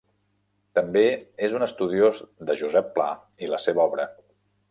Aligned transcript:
També 0.79 1.03
és 1.49 1.57
un 1.59 1.65
estudiós 1.65 2.23
de 2.49 2.57
Josep 2.63 2.91
Pla 2.97 3.07
i 3.47 3.53
la 3.55 3.63
seva 3.67 3.87
obra. 3.87 4.09